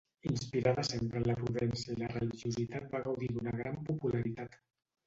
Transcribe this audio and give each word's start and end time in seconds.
Inspirada 0.27 0.85
sempre 0.87 1.19
en 1.21 1.27
la 1.29 1.35
prudència 1.41 1.93
i 1.97 1.99
la 2.01 2.09
religiositat 2.15 2.91
va 2.97 3.05
gaudir 3.07 3.33
d'una 3.37 3.57
gran 3.63 3.83
popularitat. 3.93 4.61